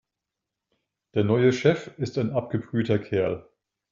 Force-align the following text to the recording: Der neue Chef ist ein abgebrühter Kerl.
Der 1.13 1.23
neue 1.23 1.53
Chef 1.53 1.91
ist 1.99 2.17
ein 2.17 2.31
abgebrühter 2.31 2.97
Kerl. 2.97 3.47